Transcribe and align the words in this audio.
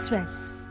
Express. 0.00 0.66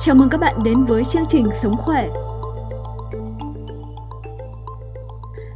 Chào 0.00 0.14
mừng 0.14 0.28
các 0.28 0.38
bạn 0.38 0.62
đến 0.64 0.84
với 0.84 1.04
chương 1.04 1.26
trình 1.28 1.46
Sống 1.62 1.76
khỏe. 1.76 2.08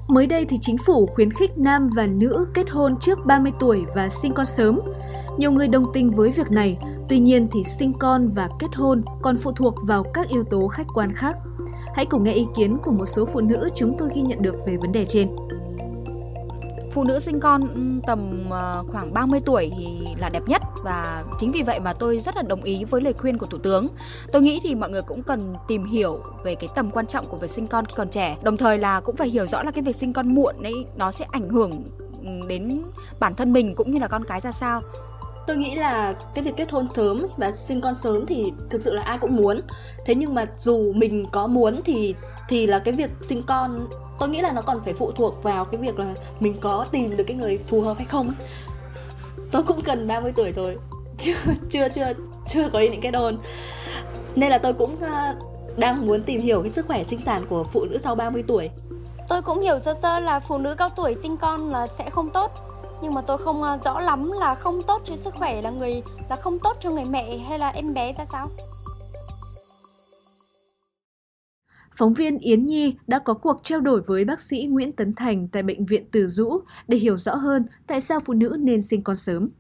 Mới 0.09 0.27
đây 0.27 0.45
thì 0.45 0.59
chính 0.61 0.77
phủ 0.79 1.07
khuyến 1.07 1.33
khích 1.33 1.59
nam 1.59 1.91
và 1.97 2.07
nữ 2.07 2.47
kết 2.55 2.71
hôn 2.71 2.97
trước 3.01 3.19
30 3.27 3.53
tuổi 3.61 3.85
và 3.95 4.09
sinh 4.09 4.33
con 4.35 4.47
sớm. 4.47 4.81
Nhiều 5.39 5.53
người 5.53 5.69
đồng 5.69 5.93
tình 5.95 6.11
với 6.11 6.31
việc 6.31 6.51
này, 6.51 6.79
tuy 7.09 7.19
nhiên 7.19 7.49
thì 7.53 7.65
sinh 7.79 7.93
con 7.99 8.29
và 8.29 8.49
kết 8.59 8.75
hôn 8.75 9.03
còn 9.23 9.37
phụ 9.39 9.53
thuộc 9.53 9.75
vào 9.83 10.05
các 10.15 10.29
yếu 10.29 10.45
tố 10.45 10.69
khách 10.69 10.87
quan 10.95 11.13
khác. 11.13 11.37
Hãy 11.95 12.07
cùng 12.07 12.25
nghe 12.25 12.33
ý 12.33 12.47
kiến 12.57 12.79
của 12.85 12.93
một 12.93 13.07
số 13.07 13.25
phụ 13.25 13.41
nữ 13.41 13.69
chúng 13.75 13.97
tôi 13.99 14.11
ghi 14.15 14.23
nhận 14.23 14.43
được 14.43 14.55
về 14.67 14.77
vấn 14.77 14.93
đề 14.93 15.05
trên. 15.09 15.37
Phụ 16.93 17.05
nữ 17.05 17.21
sinh 17.21 17.41
con 17.41 17.69
ừ, 17.75 18.07
tầm 18.07 18.47
ờ, 18.51 18.85
khoảng 18.89 19.15
30 19.15 19.41
tuổi 19.45 19.73
thì 19.79 20.15
là 20.19 20.29
đẹp 20.29 20.43
nhất 20.47 20.63
và 20.85 21.25
chính 21.41 21.53
vì 21.53 21.63
vậy 21.63 21.81
mà 21.81 21.93
tôi 21.93 22.19
rất 22.19 22.37
là 22.37 22.43
đồng 22.43 22.63
ý 22.63 22.85
với 22.85 23.01
lời 23.01 23.13
khuyên 23.13 23.39
của 23.39 23.47
thủ 23.47 23.59
tướng. 23.59 23.89
Tôi 24.33 24.43
nghĩ 24.43 24.61
thì 24.63 24.75
mọi 24.75 24.91
người 24.91 25.03
cũng 25.03 25.23
cần 25.23 25.55
tìm 25.69 25.85
hiểu 25.85 26.21
về 26.45 26.55
cái 26.55 26.69
tầm 26.75 26.91
quan 26.91 27.07
trọng 27.07 27.27
của 27.27 27.37
việc 27.37 27.51
sinh 27.51 27.67
con 27.67 27.87
khi 27.87 27.95
còn 27.97 28.09
trẻ. 28.09 28.37
Đồng 28.43 28.57
thời 28.57 28.79
là 28.79 29.01
cũng 29.01 29.17
phải 29.17 29.29
hiểu 29.29 29.47
rõ 29.47 29.63
là 29.63 29.71
cái 29.71 29.83
việc 29.83 29.97
sinh 29.97 30.13
con 30.13 30.35
muộn 30.35 30.63
ấy, 30.63 30.87
nó 30.97 31.13
sẽ 31.13 31.27
ảnh 31.31 31.49
hưởng 31.49 31.71
ừ, 32.23 32.29
đến 32.49 32.83
bản 33.21 33.35
thân 33.35 33.53
mình 33.53 33.75
cũng 33.75 33.91
như 33.91 33.99
là 33.99 34.09
con 34.09 34.25
cái 34.25 34.41
ra 34.41 34.53
sao 34.53 34.81
tôi 35.51 35.57
nghĩ 35.57 35.75
là 35.75 36.15
cái 36.35 36.45
việc 36.45 36.55
kết 36.57 36.71
hôn 36.71 36.87
sớm 36.95 37.27
và 37.37 37.53
sinh 37.53 37.81
con 37.81 37.95
sớm 37.95 38.27
thì 38.27 38.53
thực 38.71 38.83
sự 38.83 38.95
là 38.95 39.03
ai 39.03 39.19
cũng 39.19 39.37
muốn 39.37 39.61
thế 40.07 40.15
nhưng 40.15 40.35
mà 40.35 40.47
dù 40.59 40.93
mình 40.93 41.27
có 41.33 41.47
muốn 41.47 41.81
thì 41.85 42.15
thì 42.49 42.67
là 42.67 42.79
cái 42.79 42.95
việc 42.95 43.11
sinh 43.23 43.43
con 43.43 43.87
tôi 44.21 44.29
nghĩ 44.29 44.41
là 44.41 44.53
nó 44.53 44.63
còn 44.63 44.81
phải 44.85 44.95
phụ 44.95 45.13
thuộc 45.13 45.43
vào 45.43 45.65
cái 45.65 45.81
việc 45.81 45.99
là 45.99 46.15
mình 46.41 46.57
có 46.61 46.85
tìm 46.91 47.17
được 47.17 47.25
cái 47.27 47.37
người 47.37 47.59
phù 47.59 47.81
hợp 47.81 47.97
hay 47.97 48.07
không 48.07 48.29
ấy. 48.29 48.49
tôi 49.51 49.63
cũng 49.63 49.81
gần 49.85 50.07
30 50.07 50.33
tuổi 50.37 50.53
rồi, 50.53 50.77
chưa 51.19 51.35
chưa 51.71 51.89
chưa 51.89 52.13
chưa 52.49 52.69
có 52.73 52.81
những 52.81 53.01
cái 53.01 53.13
đồn 53.13 53.39
nên 54.37 54.51
là 54.51 54.59
tôi 54.59 54.73
cũng 54.73 54.97
ờ, 55.01 55.35
đang 55.77 56.07
muốn 56.07 56.23
tìm 56.23 56.41
hiểu 56.41 56.61
cái 56.61 56.71
sức 56.71 56.87
khỏe 56.87 57.05
sinh 57.05 57.21
sản 57.21 57.47
của 57.49 57.65
phụ 57.73 57.85
nữ 57.85 57.99
sau 57.99 58.15
30 58.15 58.45
tuổi. 58.47 58.71
Tôi 59.29 59.43
cũng 59.43 59.61
hiểu 59.61 59.79
sơ 59.79 59.95
sơ 59.95 60.21
là 60.21 60.41
phụ 60.41 60.59
nữ 60.59 60.75
cao 60.75 60.89
tuổi 60.89 61.15
sinh 61.15 61.37
con 61.37 61.71
là 61.71 61.87
sẽ 61.87 62.11
không 62.11 62.31
tốt. 62.31 62.51
Nhưng 63.03 63.15
mà 63.15 63.21
tôi 63.21 63.39
không 63.39 63.63
ờ, 63.63 63.79
rõ 63.85 64.01
lắm 64.01 64.33
là 64.33 64.55
không 64.55 64.83
tốt 64.83 65.03
cho 65.05 65.17
sức 65.17 65.35
khỏe 65.35 65.63
là 65.63 65.71
người, 65.71 66.03
là 66.31 66.37
không 66.37 66.59
tốt 66.59 66.77
cho 66.81 66.91
người 66.91 67.05
mẹ 67.05 67.39
hay 67.39 67.59
là 67.59 67.69
em 67.69 67.95
bé 67.95 68.13
ra 68.13 68.25
sao. 68.25 68.49
Phóng 72.01 72.15
viên 72.15 72.39
Yến 72.39 72.67
Nhi 72.67 72.97
đã 73.07 73.19
có 73.25 73.35
cuộc 73.35 73.57
trao 73.63 73.81
đổi 73.81 74.01
với 74.01 74.25
bác 74.25 74.41
sĩ 74.41 74.67
Nguyễn 74.71 74.93
Tấn 74.93 75.15
Thành 75.15 75.49
tại 75.53 75.63
Bệnh 75.63 75.87
viện 75.87 76.05
Từ 76.13 76.29
Dũ 76.29 76.61
để 76.89 76.99
hiểu 76.99 77.17
rõ 77.17 77.35
hơn 77.35 77.67
tại 77.87 78.01
sao 78.01 78.21
phụ 78.27 78.33
nữ 78.33 78.57
nên 78.61 78.83
sinh 78.83 79.03
con 79.05 79.17
sớm. 79.17 79.51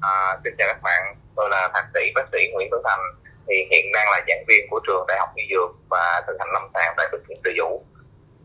À, 0.00 0.40
xin 0.44 0.52
chào 0.58 0.68
các 0.68 0.80
bạn, 0.82 1.16
tôi 1.36 1.48
là 1.50 1.70
thạc 1.74 1.84
sĩ 1.94 2.00
bác 2.14 2.22
sĩ 2.32 2.38
Nguyễn 2.52 2.68
Tấn 2.70 2.80
Thành, 2.84 3.00
thì 3.48 3.54
hiện 3.70 3.92
đang 3.94 4.06
là 4.10 4.20
giảng 4.28 4.44
viên 4.48 4.66
của 4.70 4.80
trường 4.86 5.04
Đại 5.08 5.18
học 5.20 5.28
Y 5.34 5.42
Dược 5.50 5.76
và 5.90 6.22
thực 6.26 6.36
hành 6.38 6.48
lâm 6.52 6.62
sàng 6.74 6.94
tại 6.96 7.08
Bệnh 7.12 7.22
viện 7.28 7.40
Từ 7.44 7.50
Dũ. 7.58 7.82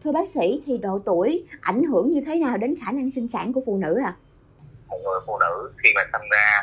Thưa 0.04 0.12
bác 0.12 0.30
sĩ, 0.30 0.64
thì 0.66 0.78
độ 0.78 1.00
tuổi 1.06 1.46
ảnh 1.62 1.84
hưởng 1.84 2.10
như 2.10 2.22
thế 2.26 2.40
nào 2.40 2.58
đến 2.58 2.76
khả 2.86 2.92
năng 2.92 3.12
sinh 3.12 3.28
sản 3.28 3.54
của 3.54 3.62
phụ 3.66 3.78
nữ 3.78 4.00
ạ? 4.06 4.16
À? 4.16 4.18
Một 4.88 5.00
người 5.04 5.20
phụ 5.28 5.40
nữ 5.40 5.72
khi 5.84 5.90
mà 5.96 6.02
sinh 6.12 6.30
ra 6.32 6.62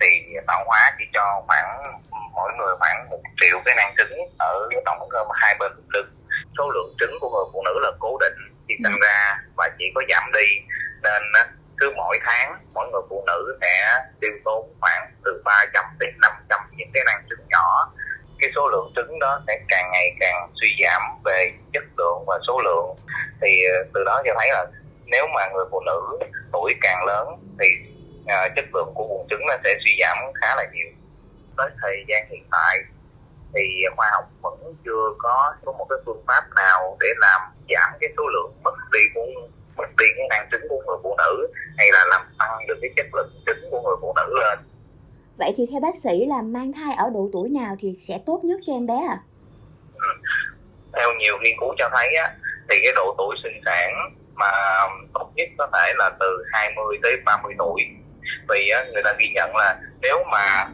thì 0.00 0.06
tạo 0.46 0.64
hóa 0.66 0.96
chỉ 0.98 1.04
cho 1.12 1.42
khoảng 1.46 2.00
mỗi 2.36 2.52
người 2.58 2.74
khoảng 2.78 3.10
một 3.10 3.20
triệu 3.40 3.60
cái 3.64 3.74
nang 3.76 3.94
trứng 3.98 4.18
ở 4.38 4.68
tổng 4.84 5.08
hai 5.34 5.56
bên 5.60 5.72
lưng. 5.88 6.10
Số 6.58 6.70
lượng 6.70 6.94
trứng 7.00 7.18
của 7.20 7.30
người 7.30 7.50
phụ 7.52 7.62
nữ 7.64 7.74
là 7.82 7.90
cố 7.98 8.18
định 8.20 8.38
khi 8.68 8.74
sinh 8.84 9.00
ừ. 9.00 9.06
ra 9.06 9.38
và 9.56 9.68
chỉ 9.78 9.84
có 9.94 10.02
giảm 10.08 10.32
đi. 10.32 10.46
Nên 11.02 11.22
cứ 11.78 11.92
mỗi 11.96 12.18
tháng 12.24 12.58
mỗi 12.74 12.88
người 12.92 13.02
phụ 13.08 13.24
nữ 13.26 13.58
sẽ 13.60 14.04
tiêu 14.20 14.32
tốn 14.44 14.74
khoảng 14.80 15.12
từ 15.24 15.42
300 15.44 15.84
đến 16.00 16.14
500 16.22 16.60
những 16.76 16.90
cái 16.94 17.02
nang 17.06 17.22
trứng 17.30 17.48
nhỏ. 17.48 17.92
Cái 18.38 18.50
số 18.54 18.68
lượng 18.68 18.92
trứng 18.96 19.18
đó 19.18 19.42
sẽ 19.46 19.60
càng 19.68 19.90
ngày 19.92 20.16
càng 20.20 20.48
suy 20.60 20.68
giảm 20.82 21.02
về 21.24 21.52
chất 21.72 21.84
lượng 21.98 22.24
và 22.26 22.38
số 22.46 22.60
lượng. 22.64 22.96
Thì 23.42 23.64
ờ, 23.64 23.84
từ 23.94 24.04
đó 24.04 24.22
cho 24.24 24.34
thấy 24.38 24.48
là 24.50 24.66
nếu 25.06 25.26
mà 25.34 25.48
người 25.54 25.64
phụ 25.70 25.80
nữ 25.80 26.18
tuổi 26.52 26.74
càng 26.80 27.04
lớn 27.06 27.28
thì 27.60 27.66
uh, 28.22 28.52
chất 28.56 28.64
lượng 28.74 28.92
của 28.94 29.06
buồng 29.08 29.26
trứng 29.30 29.46
nó 29.46 29.54
sẽ 29.64 29.76
suy 29.84 29.98
giảm 30.00 30.16
khá 30.34 30.56
là 30.56 30.64
nhiều 30.72 30.88
tới 31.56 31.70
thời 31.82 32.04
gian 32.08 32.26
hiện 32.30 32.44
tại 32.50 32.78
thì 33.54 33.84
khoa 33.96 34.06
học 34.12 34.24
vẫn 34.42 34.74
chưa 34.84 35.14
có 35.18 35.54
có 35.64 35.72
một 35.72 35.86
cái 35.90 35.98
phương 36.06 36.22
pháp 36.26 36.44
nào 36.56 36.96
để 37.00 37.08
làm 37.16 37.40
giảm 37.68 37.90
cái 38.00 38.10
số 38.16 38.22
lượng 38.34 38.52
mất 38.64 38.74
đi 38.92 39.00
của 39.14 39.26
mất 39.76 39.88
đi 39.98 40.06
cái 40.16 40.26
năng 40.30 40.48
trứng 40.52 40.68
của 40.68 40.82
người 40.86 40.96
phụ 41.02 41.16
nữ 41.18 41.52
hay 41.76 41.86
là 41.92 42.04
làm 42.10 42.22
tăng 42.38 42.66
được 42.68 42.78
cái 42.82 42.90
chất 42.96 43.06
lượng 43.14 43.30
trứng 43.46 43.70
của 43.70 43.80
người 43.80 43.96
phụ 44.00 44.12
nữ 44.16 44.38
lên. 44.40 44.58
Vậy 45.38 45.54
thì 45.56 45.66
theo 45.70 45.80
bác 45.80 45.96
sĩ 45.96 46.26
là 46.26 46.42
mang 46.42 46.72
thai 46.72 46.94
ở 46.94 47.10
độ 47.14 47.30
tuổi 47.32 47.48
nào 47.48 47.76
thì 47.80 47.94
sẽ 47.98 48.18
tốt 48.26 48.40
nhất 48.44 48.60
cho 48.66 48.72
em 48.72 48.86
bé 48.86 49.06
à 49.08 49.18
ừ. 49.94 50.08
theo 50.92 51.12
nhiều 51.18 51.38
nghiên 51.42 51.56
cứu 51.60 51.74
cho 51.78 51.90
thấy 51.92 52.14
á 52.14 52.34
thì 52.70 52.76
cái 52.82 52.92
độ 52.96 53.14
tuổi 53.18 53.36
sinh 53.42 53.60
sản 53.64 54.16
mà 54.34 54.50
tốt 55.14 55.30
nhất 55.34 55.48
có 55.58 55.68
thể 55.72 55.92
là 55.96 56.10
từ 56.20 56.44
20 56.52 56.98
tới 57.02 57.16
30 57.24 57.54
tuổi. 57.58 57.82
Vì 58.48 58.68
á, 58.68 58.84
người 58.92 59.02
ta 59.04 59.14
ghi 59.18 59.28
nhận 59.34 59.56
là 59.56 59.80
nếu 60.02 60.24
mà 60.32 60.68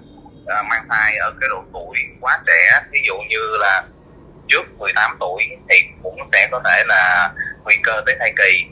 à, 0.47 0.63
mang 0.63 0.87
thai 0.89 1.17
ở 1.17 1.33
cái 1.41 1.49
độ 1.49 1.65
tuổi 1.73 1.97
quá 2.21 2.43
trẻ 2.47 2.81
ví 2.91 3.01
dụ 3.07 3.15
như 3.29 3.39
là 3.61 3.83
trước 4.49 4.79
18 4.79 5.17
tuổi 5.21 5.43
thì 5.69 5.77
cũng 6.03 6.17
sẽ 6.33 6.49
có 6.51 6.61
thể 6.65 6.83
là 6.87 7.33
nguy 7.65 7.77
cơ 7.83 8.03
tới 8.07 8.17
thai 8.19 8.33
kỳ 8.37 8.65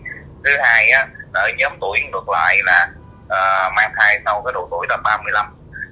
thứ 0.44 0.50
hai 0.62 0.91
á 0.91 1.08
ở 1.32 1.50
nhóm 1.58 1.72
tuổi 1.81 2.00
ngược 2.12 2.28
lại 2.28 2.58
là 2.64 2.88
uh, 3.25 3.72
mang 3.76 3.92
thai 3.97 4.20
sau 4.25 4.42
cái 4.44 4.53
độ 4.53 4.69
tuổi 4.70 4.86
là 4.91 4.97
35 5.04 5.47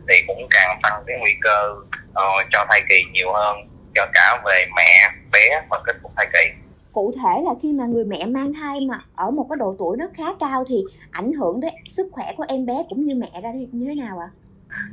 thì 0.08 0.14
cũng 0.26 0.48
càng 0.50 0.80
tăng 0.82 1.02
cái 1.06 1.16
nguy 1.20 1.34
cơ 1.40 1.74
uh, 2.10 2.46
cho 2.52 2.66
thai 2.70 2.82
kỳ 2.88 3.02
nhiều 3.12 3.32
hơn 3.32 3.56
cho 3.94 4.06
cả 4.14 4.42
về 4.44 4.66
mẹ 4.76 5.10
bé 5.32 5.62
và 5.70 5.80
kết 5.86 5.96
thúc 6.02 6.12
thai 6.16 6.26
kỳ 6.32 6.50
cụ 6.92 7.14
thể 7.16 7.42
là 7.44 7.50
khi 7.62 7.72
mà 7.72 7.86
người 7.86 8.04
mẹ 8.04 8.26
mang 8.26 8.54
thai 8.54 8.80
mà 8.80 9.00
ở 9.16 9.30
một 9.30 9.46
cái 9.50 9.56
độ 9.56 9.76
tuổi 9.78 9.96
nó 9.96 10.06
khá 10.16 10.24
cao 10.40 10.64
thì 10.68 10.84
ảnh 11.10 11.32
hưởng 11.32 11.60
đến 11.60 11.74
sức 11.88 12.08
khỏe 12.12 12.24
của 12.36 12.44
em 12.48 12.66
bé 12.66 12.82
cũng 12.88 13.04
như 13.04 13.14
mẹ 13.14 13.40
ra 13.42 13.50
như 13.72 13.86
thế 13.88 13.94
nào 13.94 14.18
ạ? 14.18 14.28
À? 14.32 14.47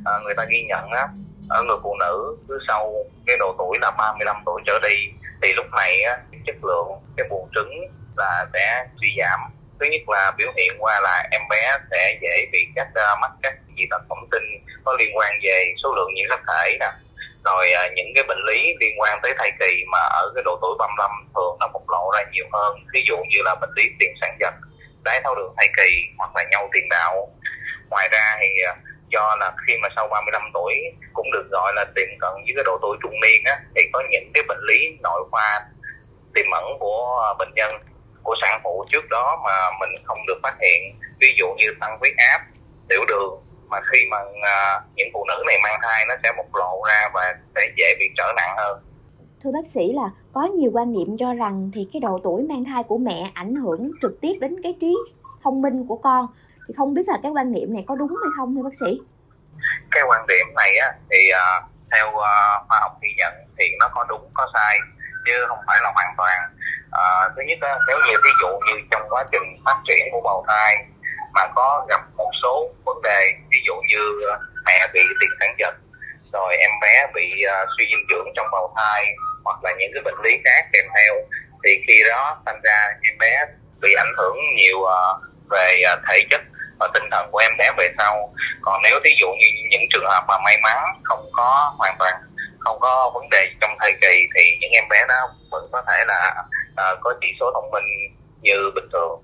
À, 0.06 0.13
người 0.24 0.34
ta 0.38 0.46
ghi 0.50 0.63
nhận 0.68 0.90
á 0.90 1.08
ở 1.50 1.63
người 1.63 1.78
phụ 1.84 1.96
nữ 2.00 2.38
cứ 2.47 2.59
sau 2.68 2.94
cái 3.25 3.38
độ 3.40 3.56
tuổi 3.58 3.78
là 3.81 3.91
35 3.91 4.36
tuổi 4.46 4.62
trở 4.66 4.80
đi 4.80 4.96
thì 5.41 5.53
lúc 5.53 5.66
này 5.78 6.02
á, 6.02 6.18
chất 6.46 6.56
lượng 6.63 6.88
cái 7.18 7.28
buồng 7.30 7.50
trứng 7.56 7.72
là 8.18 8.46
sẽ 8.53 8.85
suy 9.02 9.08
giảm. 9.19 9.40
Thứ 9.80 9.85
nhất 9.85 10.02
là 10.08 10.31
biểu 10.38 10.52
hiện 10.58 10.72
qua 10.80 11.00
là 11.00 11.28
em 11.31 11.41
bé 11.50 11.78
sẽ 11.91 12.18
dễ 12.22 12.46
bị 12.52 12.68
các 12.75 12.88
uh, 12.90 13.19
mắc 13.22 13.31
các 13.44 13.53
dị 13.78 13.85
tật 13.90 14.02
bẩm 14.09 14.18
sinh 14.31 14.66
có 14.85 14.96
liên 15.00 15.18
quan 15.18 15.34
về 15.44 15.74
số 15.84 15.96
lượng 15.96 16.14
nhiễm 16.14 16.25
sắc 16.30 16.40
thể 16.47 16.78
nè. 16.80 16.91
Rồi 17.46 17.68
uh, 17.85 17.94
những 17.96 18.12
cái 18.16 18.24
bệnh 18.28 18.44
lý 18.47 18.75
liên 18.80 19.00
quan 19.00 19.19
tới 19.24 19.34
thai 19.38 19.52
kỳ 19.59 19.84
mà 19.91 20.00
ở 20.00 20.31
cái 20.35 20.44
độ 20.46 20.59
tuổi 20.62 20.75
35 20.80 21.12
thường 21.35 21.58
nó 21.59 21.68
bộc 21.74 21.84
lộ 21.90 22.12
ra 22.14 22.24
nhiều 22.31 22.46
hơn. 22.53 22.78
Ví 22.94 23.03
dụ 23.08 23.18
như 23.18 23.38
là 23.46 23.56
bệnh 23.62 23.72
lý 23.75 23.84
tiền 24.00 24.14
sản 24.22 24.38
giật 24.40 24.53
đái 25.03 25.22
tháo 25.24 25.35
đường 25.35 25.53
thai 25.58 25.68
kỳ 25.78 26.02
hoặc 26.18 26.35
là 26.35 26.44
nhau 26.52 26.69
tiền 26.74 26.90
đạo. 26.90 27.30
Ngoài 27.90 28.09
ra 28.12 28.38
thì 28.40 28.47
uh, 28.72 28.78
do 29.16 29.36
là 29.40 29.48
khi 29.68 29.74
mà 29.81 29.88
sau 29.96 30.08
35 30.08 30.42
tuổi 30.53 30.74
cũng 31.14 31.31
được 31.31 31.48
gọi 31.52 31.74
là 31.76 31.86
tiềm 31.96 32.09
cận 32.20 32.34
với 32.46 32.53
cái 32.56 32.64
độ 32.66 32.76
tuổi 32.81 32.98
trung 33.03 33.16
niên 33.24 33.42
á 33.46 33.56
thì 33.76 33.81
có 33.94 34.00
những 34.12 34.31
cái 34.34 34.44
bệnh 34.48 34.64
lý 34.70 34.80
nội 35.03 35.22
khoa 35.31 35.50
tiềm 36.34 36.46
ẩn 36.52 36.66
của 36.80 37.22
ờ, 37.28 37.34
bệnh 37.40 37.53
nhân 37.56 37.72
của 38.24 38.36
sản 38.42 38.62
phụ 38.64 38.86
trước 38.92 39.09
đó 39.09 39.42
mà 39.46 39.56
mình 39.80 39.90
không 40.03 40.18
được 40.28 40.40
phát 40.44 40.56
hiện. 40.62 41.00
Ví 41.22 41.36
dụ 41.40 41.46
như 41.58 41.68
tăng 41.80 41.98
huyết 42.00 42.14
áp 42.18 42.40
tiểu 42.90 43.02
đường 43.08 43.34
mà 43.70 43.78
khi 43.92 44.00
mà 44.12 44.18
uh, 44.22 44.96
những 44.96 45.08
phụ 45.14 45.26
nữ 45.28 45.44
này 45.47 45.58
mang 45.64 45.80
thai 45.84 46.06
nó 46.08 46.16
sẽ 46.24 46.30
bộc 46.38 46.56
lộ 46.56 46.82
ra 46.90 47.09
và 47.14 47.36
sẽ 47.56 47.62
dễ 47.78 47.96
bị 48.00 48.06
trở 48.18 48.34
nặng 48.36 48.56
hơn. 48.58 48.80
Thưa 49.44 49.52
bác 49.52 49.68
sĩ 49.68 49.94
là 49.94 50.09
có 50.34 50.44
nhiều 50.44 50.72
quan 50.74 50.94
niệm 50.94 51.18
cho 51.18 51.34
rằng 51.34 51.72
thì 51.74 51.88
cái 51.94 52.00
độ 52.00 52.20
tuổi 52.24 52.44
mang 52.50 52.66
thai 52.66 52.84
của 52.84 52.97
mẹ 52.97 53.30
ảnh 53.34 53.56
hưởng 53.56 53.92
trực 54.02 54.22
tiếp 54.22 54.34
đến 54.42 54.56
cái 54.64 54.76
trí 54.82 54.96
thông 55.44 55.62
minh 55.62 55.88
của 55.88 55.97
con 55.97 56.28
thì 56.68 56.74
không 56.78 56.94
biết 56.94 57.08
là 57.08 57.17
cái 57.23 57.32
quan 57.32 57.52
niệm 57.52 57.73
này 57.73 57.84
có 57.88 57.96
đúng 57.96 58.14
hay 58.23 58.32
không 58.38 58.56
thưa 58.56 58.64
bác 58.64 58.76
sĩ? 58.82 59.02
Cái 59.91 60.03
quan 60.08 60.28
điểm 60.28 60.46
này 60.56 60.78
á 60.78 60.94
thì 61.12 61.17
uh, 61.32 61.64
theo 61.91 62.08
uh, 62.08 62.67
khoa 62.67 62.79
học 62.82 62.91
ghi 63.02 63.09
nhận 63.17 63.34
thì 63.58 63.66
nó 63.79 63.90
có 63.94 64.06
đúng 64.09 64.29
có 64.34 64.47
sai 64.53 64.79
chứ 65.26 65.46
không 65.47 65.59
phải 65.67 65.78
là 65.84 65.91
hoàn 65.96 66.14
toàn 66.17 66.38
uh, 66.88 67.32
thứ 67.35 67.41
nhất 67.47 67.58
á, 67.62 67.79
nếu 67.88 67.97
như 68.08 68.14
ví 68.23 68.29
dụ 68.41 68.47
như 68.47 68.73
trong 68.91 69.08
quá 69.09 69.26
trình 69.32 69.62
phát 69.66 69.78
triển 69.88 70.03
của 70.12 70.22
bào 70.22 70.46
thai 70.47 70.85
mà 71.34 71.41
có 71.56 71.85
gặp 71.90 72.02
một 72.17 72.32
số 72.44 72.70
vấn 72.85 73.02
đề 73.02 73.34
ví 73.52 73.59
dụ 73.66 73.73
như 73.88 74.20
mẹ 74.66 74.88
bị 74.94 75.02
tiền 75.22 75.29
sản 75.40 75.56
giật 75.58 75.76
rồi 76.34 76.58
em 76.58 76.72
bé 76.82 77.08
bị 77.14 77.44
uh, 77.46 77.68
suy 77.78 77.85
dinh 77.85 78.06
dưỡng 78.09 78.28
trong 78.35 78.47
bào 78.52 78.73
thai 78.78 79.16
hoặc 79.44 79.64
là 79.64 79.72
những 79.79 79.91
cái 79.94 80.03
bệnh 80.03 80.22
lý 80.23 80.32
khác 80.46 80.70
kèm 80.73 80.85
theo 80.96 81.14
thì 81.64 81.84
khi 81.88 82.03
đó 82.09 82.41
thành 82.46 82.61
ra 82.64 82.88
em 83.03 83.18
bé 83.20 83.46
bị 83.82 83.94
ảnh 83.97 84.14
hưởng 84.18 84.38
nhiều 84.56 84.78
uh, 84.78 85.22
về 85.50 85.82
uh, 85.94 86.00
thể 86.09 86.22
chất 86.29 86.41
và 86.79 86.87
tinh 86.93 87.03
thần 87.11 87.29
của 87.31 87.37
em 87.37 87.51
bé 87.57 87.72
về 87.77 87.89
sau. 87.97 88.33
Còn 88.61 88.81
nếu 88.83 88.99
thí 89.03 89.11
dụ 89.19 89.27
như 89.27 89.47
những 89.69 89.81
trường 89.93 90.05
hợp 90.09 90.25
mà 90.27 90.37
may 90.45 90.57
mắn 90.63 90.77
không 91.03 91.29
có 91.33 91.75
hoàn 91.77 91.95
toàn 91.99 92.13
không 92.59 92.79
có 92.79 93.11
vấn 93.13 93.29
đề 93.29 93.47
trong 93.61 93.77
thời 93.79 93.93
kỳ 94.01 94.27
thì 94.35 94.57
những 94.61 94.72
em 94.72 94.83
bé 94.89 95.05
đó 95.07 95.35
vẫn 95.51 95.66
có 95.72 95.83
thể 95.87 96.03
là 96.07 96.33
uh, 96.72 96.99
có 97.01 97.13
chỉ 97.22 97.27
số 97.39 97.51
thông 97.53 97.72
minh 97.72 97.83
như 98.41 98.72
bình 98.75 98.89
thường. 98.93 99.22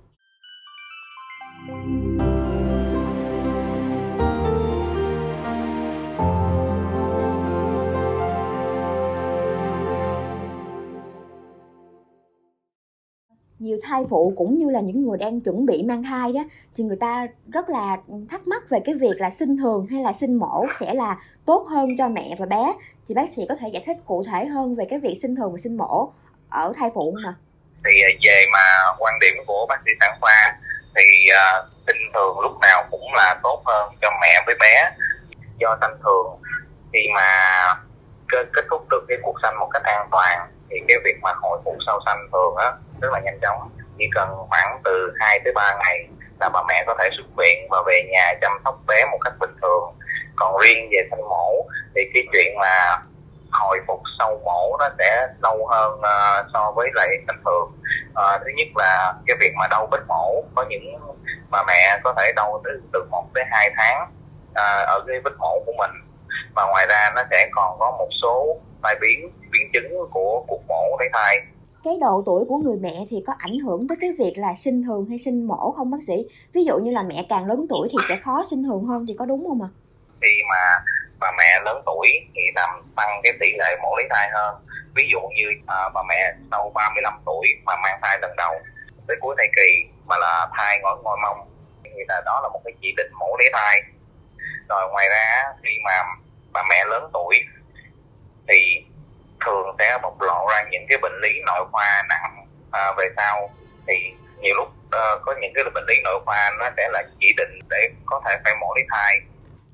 Nhiều 13.72 13.80
thai 13.84 14.04
phụ 14.10 14.34
cũng 14.38 14.58
như 14.58 14.70
là 14.70 14.80
những 14.80 15.06
người 15.06 15.18
đang 15.18 15.42
chuẩn 15.42 15.66
bị 15.66 15.84
mang 15.84 16.04
thai 16.04 16.34
đó 16.34 16.42
thì 16.76 16.84
người 16.84 16.98
ta 17.00 17.28
rất 17.54 17.70
là 17.70 17.98
thắc 18.30 18.48
mắc 18.48 18.70
về 18.70 18.80
cái 18.86 18.96
việc 18.96 19.16
là 19.18 19.30
sinh 19.30 19.58
thường 19.58 19.88
hay 19.92 20.04
là 20.04 20.14
sinh 20.14 20.40
mổ 20.40 20.66
sẽ 20.80 20.94
là 20.94 21.18
tốt 21.46 21.68
hơn 21.70 21.98
cho 21.98 22.10
mẹ 22.10 22.36
và 22.40 22.46
bé 22.46 22.74
thì 23.08 23.16
bác 23.16 23.30
sĩ 23.30 23.42
có 23.50 23.56
thể 23.56 23.68
giải 23.74 23.84
thích 23.86 23.98
cụ 24.06 24.24
thể 24.32 24.46
hơn 24.46 24.76
về 24.76 24.86
cái 24.90 25.00
việc 25.00 25.16
sinh 25.22 25.36
thường 25.36 25.52
và 25.52 25.58
sinh 25.58 25.78
mổ 25.78 26.12
ở 26.50 26.72
thai 26.76 26.90
phụ 26.94 27.12
không 27.16 27.34
ạ? 27.34 27.34
Thì 27.86 28.02
à, 28.02 28.10
về 28.24 28.46
mà 28.54 28.94
quan 29.00 29.14
điểm 29.20 29.34
của 29.48 29.66
bác 29.70 29.82
sĩ 29.86 29.92
sản 30.00 30.18
khoa 30.22 30.60
thì 30.96 31.30
uh, 31.30 31.70
sinh 31.88 32.12
thường 32.14 32.40
lúc 32.40 32.52
nào 32.62 32.84
cũng 32.92 33.14
là 33.14 33.40
tốt 33.44 33.62
hơn 33.66 33.94
cho 34.02 34.10
mẹ 34.22 34.44
với 34.46 34.56
bé 34.60 34.92
do 35.58 35.78
sanh 35.82 35.98
thường 36.04 36.42
khi 36.94 37.00
mà 37.16 37.28
kết 38.30 38.66
thúc 38.70 38.90
được 38.90 39.06
cái 39.08 39.18
cuộc 39.24 39.36
sanh 39.44 39.60
một 39.60 39.70
cách 39.74 39.84
an 39.84 40.08
toàn 40.12 40.48
thì 40.70 40.78
cái 40.88 40.98
việc 41.06 41.16
mà 41.22 41.34
hồi 41.42 41.60
phục 41.66 41.76
sau 41.86 42.00
sanh 42.06 42.28
thường 42.32 42.56
á 42.56 42.72
rất 43.02 43.10
là 43.14 43.20
nhanh 43.20 43.40
chóng. 43.42 43.70
Chỉ 43.98 44.10
cần 44.16 44.36
khoảng 44.50 44.82
từ 44.84 45.14
2 45.20 45.40
tới 45.44 45.54
3 45.54 45.78
ngày 45.80 46.08
là 46.40 46.50
bà 46.50 46.64
mẹ 46.68 46.84
có 46.88 46.96
thể 47.00 47.10
xuất 47.18 47.26
viện 47.38 47.68
và 47.70 47.84
về 47.88 48.04
nhà 48.12 48.34
chăm 48.42 48.52
sóc 48.64 48.80
bé 48.88 49.06
một 49.12 49.18
cách 49.24 49.34
bình 49.40 49.56
thường. 49.62 49.96
Còn 50.36 50.58
riêng 50.62 50.90
về 50.92 51.08
sanh 51.12 51.30
mổ 51.30 51.66
thì 51.96 52.02
cái 52.14 52.24
chuyện 52.34 52.56
mà 52.60 53.02
hồi 53.52 53.80
phục 53.88 54.02
sau 54.20 54.40
mổ 54.46 54.78
nó 54.80 54.90
sẽ 55.00 55.28
lâu 55.44 55.68
hơn 55.68 55.92
uh, 56.00 56.46
so 56.54 56.72
với 56.76 56.90
lại 56.94 57.08
bình 57.28 57.38
thường. 57.46 57.72
Uh, 58.10 58.42
thứ 58.46 58.52
nhất 58.56 58.68
là 58.76 59.14
cái 59.28 59.38
việc 59.40 59.54
mà 59.56 59.68
đau 59.68 59.88
vết 59.92 60.02
mổ 60.08 60.44
có 60.56 60.66
những 60.70 61.00
mà 61.50 61.64
mẹ 61.68 62.00
có 62.04 62.14
thể 62.18 62.32
đau 62.36 62.62
từ 62.64 62.82
từ 62.94 63.04
một 63.12 63.26
tới 63.34 63.44
hai 63.52 63.72
tháng 63.78 64.02
uh, 64.52 64.88
ở 64.88 65.04
cái 65.08 65.20
vết 65.24 65.34
mổ 65.40 65.60
của 65.66 65.74
mình. 65.78 65.92
Và 66.56 66.66
ngoài 66.66 66.86
ra 66.90 67.12
nó 67.16 67.24
sẽ 67.32 67.50
còn 67.52 67.80
có 67.80 67.92
một 67.92 68.10
số 68.22 68.58
tai 68.84 68.96
biến 69.02 69.32
biến 69.52 69.70
chứng 69.74 70.10
của 70.12 70.44
cuộc 70.48 70.62
mổ 70.68 70.98
lấy 71.00 71.10
thai 71.14 71.40
cái 71.84 71.94
độ 72.02 72.24
tuổi 72.26 72.46
của 72.48 72.58
người 72.58 72.78
mẹ 72.82 73.06
thì 73.10 73.24
có 73.28 73.34
ảnh 73.38 73.60
hưởng 73.60 73.88
tới 73.88 73.98
cái 74.02 74.10
việc 74.20 74.34
là 74.38 74.56
sinh 74.56 74.84
thường 74.84 75.06
hay 75.10 75.18
sinh 75.18 75.48
mổ 75.48 75.72
không 75.72 75.92
bác 75.92 76.04
sĩ? 76.08 76.14
Ví 76.54 76.64
dụ 76.64 76.78
như 76.78 76.92
là 76.92 77.04
mẹ 77.04 77.26
càng 77.30 77.46
lớn 77.46 77.66
tuổi 77.70 77.88
thì 77.92 77.98
sẽ 78.10 78.16
khó 78.24 78.44
sinh 78.50 78.64
thường 78.64 78.84
hơn 78.86 79.06
thì 79.08 79.14
có 79.20 79.26
đúng 79.26 79.48
không 79.48 79.62
ạ? 79.62 79.70
Khi 80.22 80.42
mà 80.50 80.84
bà 81.20 81.32
mẹ 81.38 81.62
lớn 81.66 81.82
tuổi 81.86 82.08
thì 82.36 82.42
làm 82.56 82.70
tăng 82.96 83.20
cái 83.24 83.34
tỷ 83.40 83.48
lệ 83.60 83.78
mổ 83.82 83.96
lấy 83.98 84.08
thai 84.10 84.30
hơn. 84.34 84.56
Ví 84.96 85.04
dụ 85.12 85.20
như 85.20 85.46
à, 85.68 85.90
bà 85.94 86.02
mẹ 86.10 86.36
sau 86.52 86.72
35 86.76 87.14
tuổi 87.26 87.48
mà 87.66 87.74
mang 87.84 88.00
thai 88.02 88.18
lần 88.22 88.32
đầu 88.38 88.54
tới 89.08 89.18
cuối 89.22 89.36
thai 89.38 89.48
kỳ 89.56 89.92
mà 90.06 90.18
là 90.18 90.48
thai 90.58 90.80
ngồi 90.82 90.98
ngồi 91.04 91.18
mông 91.24 91.48
thì 91.84 91.90
là 92.08 92.22
đó 92.26 92.40
là 92.44 92.50
một 92.50 92.62
cái 92.64 92.74
chỉ 92.82 92.94
định 92.98 93.12
mổ 93.20 93.38
lấy 93.40 93.50
thai. 93.54 93.82
Rồi 94.70 94.90
ngoài 94.92 95.10
ra 95.10 95.44
khi 95.64 95.70
mà 95.86 96.04
bà 96.54 96.64
mẹ 96.70 96.86
lớn 96.90 97.10
tuổi 97.14 97.40
thì 98.48 98.86
thường 99.46 99.76
sẽ 99.80 99.98
bộc 100.04 100.22
lộ 100.22 100.48
ra 100.52 100.64
những 100.72 100.86
cái 100.90 100.98
bệnh 101.02 101.22
lý 101.22 101.30
nội 101.46 101.66
khoa 101.72 102.04
nặng 102.10 102.48
à, 102.72 102.94
về 102.98 103.06
sau. 103.18 103.50
Thì 103.88 103.94
nhiều 104.42 104.56
lúc 104.56 104.68
uh, 104.68 105.22
có 105.26 105.36
những 105.42 105.52
cái 105.56 105.64
bệnh 105.74 105.86
lý 105.88 105.96
nội 106.04 106.20
khoa 106.26 106.52
nó 106.60 106.66
sẽ 106.78 106.90
là 106.92 107.04
chỉ 107.20 107.34
định 107.38 107.60
để 107.70 107.90
có 108.06 108.22
thể 108.26 108.38
phải 108.44 108.54
mổ 108.62 108.68
lấy 108.76 108.84
thai. 108.90 109.20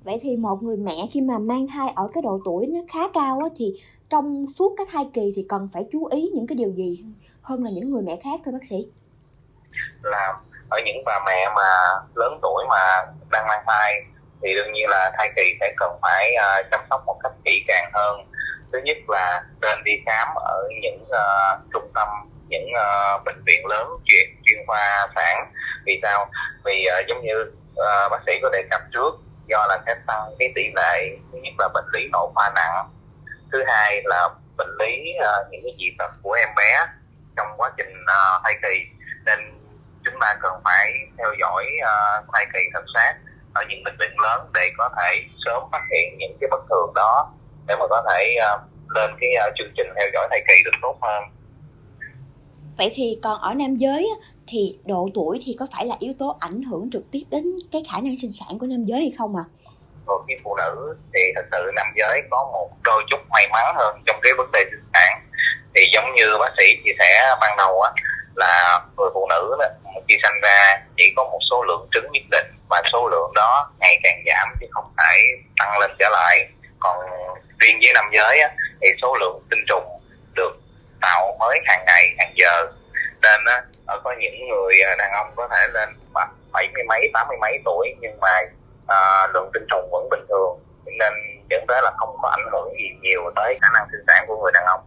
Vậy 0.04 0.20
thì 0.22 0.36
một 0.36 0.64
người 0.64 0.78
mẹ 0.78 0.96
khi 1.12 1.22
mà 1.22 1.40
mang 1.40 1.68
thai 1.74 1.90
ở 1.96 2.10
cái 2.14 2.22
độ 2.22 2.40
tuổi 2.46 2.68
nó 2.68 2.80
khá 2.94 3.00
cao 3.14 3.40
á, 3.44 3.50
thì 3.58 3.74
trong 4.10 4.46
suốt 4.58 4.76
cái 4.78 4.86
thai 4.92 5.04
kỳ 5.14 5.34
thì 5.36 5.46
cần 5.50 5.70
phải 5.74 5.84
chú 5.92 6.06
ý 6.12 6.30
những 6.36 6.48
cái 6.48 6.56
điều 6.56 6.72
gì 6.72 7.04
hơn 7.42 7.64
là 7.64 7.70
những 7.74 7.92
người 7.92 8.02
mẹ 8.02 8.18
khác 8.24 8.40
thôi 8.46 8.54
bác 8.54 8.66
sĩ? 8.70 8.88
Là 10.02 10.34
ở 10.70 10.80
những 10.86 11.04
bà 11.06 11.20
mẹ 11.26 11.50
mà 11.56 11.70
lớn 12.16 12.40
tuổi 12.42 12.66
mà 12.70 13.06
đang 13.32 13.48
mang 13.48 13.64
thai 13.68 14.02
thì 14.42 14.56
đương 14.56 14.74
nhiên 14.74 14.90
là 14.90 15.12
thai 15.18 15.32
kỳ 15.36 15.44
sẽ 15.60 15.74
cần 15.78 16.00
phải 16.02 16.36
uh, 16.36 16.66
chăm 16.72 16.80
sóc 16.90 17.04
một 17.06 17.18
cách 17.24 17.32
kỹ 17.46 17.64
càng 17.68 17.92
hơn 17.94 18.28
thứ 18.74 18.80
nhất 18.84 18.98
là 19.08 19.44
nên 19.62 19.84
đi 19.84 19.92
khám 20.06 20.28
ở 20.36 20.70
những 20.82 21.04
uh, 21.04 21.60
trung 21.74 21.92
tâm 21.96 22.08
những 22.48 22.70
uh, 22.74 23.24
bệnh 23.26 23.44
viện 23.46 23.66
lớn 23.66 23.88
chuyên 24.06 24.30
chuyên 24.46 24.60
khoa 24.68 25.08
sản. 25.16 25.52
Vì 25.86 26.00
sao? 26.04 26.30
Vì 26.66 26.86
uh, 27.00 27.08
giống 27.08 27.22
như 27.26 27.52
uh, 27.72 28.12
bác 28.12 28.20
sĩ 28.26 28.40
có 28.42 28.50
đề 28.50 28.64
cập 28.72 28.82
trước 28.94 29.12
do 29.48 29.66
là 29.70 29.80
sẽ 29.86 29.96
tăng 30.08 30.36
cái 30.40 30.52
tỷ 30.56 30.64
lệ 30.76 31.18
thứ 31.32 31.38
nhất 31.42 31.54
là 31.60 31.68
bệnh 31.74 31.86
lý 31.94 32.08
nội 32.12 32.28
khoa 32.36 32.52
nặng 32.56 32.90
thứ 33.52 33.64
hai 33.68 34.02
là 34.06 34.30
bệnh 34.58 34.76
lý 34.80 35.14
uh, 35.18 35.52
những 35.52 35.62
cái 35.64 35.76
dị 35.80 35.86
tật 36.00 36.12
của 36.24 36.32
em 36.32 36.50
bé 36.56 36.88
trong 37.38 37.48
quá 37.58 37.72
trình 37.78 37.94
uh, 38.04 38.42
thai 38.44 38.54
kỳ. 38.62 38.86
Nên 39.26 39.40
chúng 40.06 40.20
ta 40.22 40.36
cần 40.42 40.54
phải 40.64 40.94
theo 41.18 41.34
dõi 41.40 41.66
uh, 41.84 42.26
thai 42.34 42.46
kỳ 42.54 42.60
thật 42.74 42.84
sát 42.94 43.14
ở 43.54 43.64
những 43.70 43.84
bệnh 43.84 43.98
viện 44.00 44.20
lớn 44.20 44.50
để 44.54 44.72
có 44.78 44.90
thể 44.98 45.24
sớm 45.46 45.64
phát 45.72 45.82
hiện 45.92 46.18
những 46.18 46.38
cái 46.42 46.48
bất 46.52 46.62
thường 46.70 46.92
đó 46.96 47.34
để 47.68 47.76
mà 47.80 47.88
có 47.90 48.04
thể 48.10 48.36
uh, 48.56 48.62
lên 48.96 49.12
cái 49.20 49.30
uh, 49.48 49.54
chương 49.58 49.72
trình 49.78 49.88
theo 49.96 50.10
dõi 50.14 50.28
thai 50.30 50.42
kỳ 50.48 50.54
được 50.66 50.78
tốt 50.82 50.98
hơn 51.02 51.24
vậy 52.78 52.92
thì 52.96 53.20
còn 53.24 53.42
ở 53.42 53.54
nam 53.54 53.76
giới 53.76 54.10
thì 54.48 54.80
độ 54.86 55.10
tuổi 55.14 55.40
thì 55.46 55.56
có 55.60 55.68
phải 55.76 55.86
là 55.86 55.96
yếu 56.00 56.14
tố 56.20 56.38
ảnh 56.40 56.62
hưởng 56.64 56.90
trực 56.92 57.04
tiếp 57.12 57.24
đến 57.30 57.44
cái 57.72 57.84
khả 57.92 57.98
năng 58.02 58.18
sinh 58.18 58.32
sản 58.32 58.60
của 58.60 58.68
nam 58.68 58.86
giới 58.86 59.00
hay 59.00 59.12
không 59.18 59.36
ạ? 59.36 59.44
À? 59.44 59.50
Còn 60.06 60.22
khi 60.28 60.34
phụ 60.44 60.56
nữ 60.56 60.98
thì 61.14 61.20
thật 61.36 61.42
sự 61.52 61.72
nam 61.76 61.88
giới 61.96 62.22
có 62.32 62.50
một 62.54 62.70
đôi 62.84 63.04
chút 63.10 63.18
may 63.30 63.48
mắn 63.52 63.76
hơn 63.78 64.02
trong 64.06 64.20
cái 64.24 64.34
vấn 64.38 64.52
đề 64.52 64.60
sinh 64.72 64.84
sản 64.94 65.22
thì 65.76 65.82
giống 65.94 66.16
như 66.16 66.26
bác 66.40 66.54
sĩ 66.58 66.64
chia 66.86 66.92
sẻ 67.00 67.36
ban 67.42 67.58
đầu 67.58 67.82
á 67.82 67.92
là 68.36 68.82
người 68.98 69.10
phụ 69.14 69.28
nữ 69.30 69.56
đó, 69.60 69.66
khi 70.08 70.16
sanh 70.24 70.42
ra 70.44 70.82
chỉ 70.98 71.14
có 71.16 71.24
một 71.24 71.40
số 71.50 71.64
lượng 71.64 71.88
trứng 71.92 72.12
nhất 72.12 72.24
định 72.32 72.48
và 72.70 72.82
số 72.94 73.08
lượng 73.08 73.32
đó 73.36 73.72
ngày 73.80 74.00
càng 74.04 74.24
giảm 74.26 74.48
chứ 74.62 74.68
không 74.72 74.86
phải 74.98 75.22
tăng 75.58 75.80
lên 75.80 75.92
trở 76.00 76.10
lại 76.12 76.50
còn 76.80 76.98
riêng 77.60 77.80
với 77.82 77.92
nam 77.94 78.06
giới 78.14 78.40
á, 78.40 78.50
thì 78.82 78.88
số 79.02 79.16
lượng 79.20 79.40
tinh 79.50 79.60
trùng 79.68 80.02
được 80.36 80.52
tạo 81.02 81.36
mới 81.40 81.60
hàng 81.66 81.84
ngày 81.86 82.16
hàng 82.18 82.34
giờ. 82.36 82.66
Nên 83.22 83.46
á, 83.46 83.64
ờ, 83.86 84.02
có 84.04 84.16
những 84.20 84.48
người 84.50 84.80
ờ, 84.80 84.96
đàn 84.98 85.12
ông 85.12 85.28
có 85.36 85.48
thể 85.52 85.68
lên 85.74 85.90
bảy 86.54 86.68
mươi 86.74 86.84
mấy 86.88 87.10
tám 87.14 87.28
mươi 87.28 87.38
mấy 87.42 87.60
tuổi 87.66 87.96
nhưng 88.00 88.20
mà 88.22 88.30
à, 88.88 89.28
lượng 89.34 89.50
tinh 89.54 89.66
trùng 89.70 89.90
vẫn 89.92 90.10
bình 90.10 90.26
thường. 90.30 90.60
Nên 90.86 91.14
dẫn 91.50 91.66
tới 91.68 91.82
là 91.84 91.92
không 91.98 92.18
có 92.22 92.30
ảnh 92.30 92.46
hưởng 92.52 92.74
gì 92.74 92.90
nhiều 93.02 93.22
tới 93.36 93.58
khả 93.62 93.68
năng 93.74 93.88
sinh 93.92 94.04
sản 94.08 94.26
của 94.28 94.44
người 94.44 94.52
đàn 94.52 94.66
ông. 94.66 94.82